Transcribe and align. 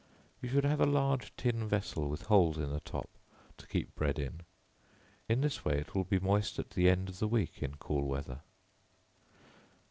You 0.41 0.49
should 0.49 0.63
have 0.63 0.81
a 0.81 0.87
large 0.87 1.31
tin 1.37 1.67
vessel 1.69 2.09
with 2.09 2.23
holes 2.23 2.57
in 2.57 2.71
the 2.71 2.79
top, 2.79 3.07
to 3.59 3.67
keep 3.67 3.93
bread 3.93 4.17
in; 4.17 4.41
in 5.29 5.41
this 5.41 5.63
way, 5.63 5.77
it 5.77 5.93
will 5.93 6.05
be 6.05 6.17
moist 6.19 6.57
at 6.57 6.71
the 6.71 6.89
end 6.89 7.07
of 7.07 7.19
the 7.19 7.27
week 7.27 7.61
in 7.61 7.75
cool 7.75 8.07
weather. 8.07 8.39